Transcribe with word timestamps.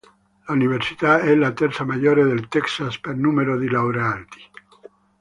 L'università 0.47 1.19
è 1.19 1.35
la 1.35 1.51
terza 1.51 1.85
maggiore 1.85 2.23
del 2.23 2.47
Texas 2.47 2.97
per 2.97 3.15
numero 3.15 3.55
di 3.59 3.69
laureati. 3.69 4.43